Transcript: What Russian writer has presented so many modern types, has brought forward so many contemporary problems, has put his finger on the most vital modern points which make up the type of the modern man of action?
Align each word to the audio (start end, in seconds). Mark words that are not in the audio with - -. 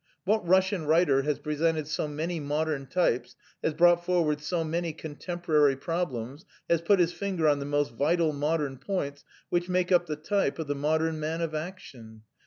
What 0.23 0.47
Russian 0.47 0.87
writer 0.87 1.21
has 1.21 1.37
presented 1.37 1.87
so 1.87 2.07
many 2.07 2.39
modern 2.39 2.87
types, 2.87 3.35
has 3.63 3.75
brought 3.75 4.03
forward 4.03 4.41
so 4.41 4.63
many 4.63 4.93
contemporary 4.93 5.75
problems, 5.75 6.43
has 6.67 6.81
put 6.81 6.97
his 6.97 7.13
finger 7.13 7.47
on 7.47 7.59
the 7.59 7.65
most 7.65 7.93
vital 7.93 8.33
modern 8.33 8.79
points 8.79 9.23
which 9.49 9.69
make 9.69 9.91
up 9.91 10.07
the 10.07 10.15
type 10.15 10.57
of 10.57 10.65
the 10.65 10.73
modern 10.73 11.19
man 11.19 11.39
of 11.41 11.53
action? 11.53 12.23